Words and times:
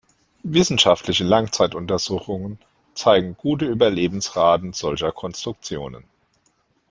Wissenschaftliche 0.47 1.23
Langzeituntersuchungen 1.23 2.57
zeigen 2.95 3.37
gute 3.37 3.65
Überlebensraten 3.67 4.73
solcher 4.73 5.11
Konstruktionen. 5.11 6.05